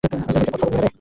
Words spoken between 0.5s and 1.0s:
কথা বলবি না!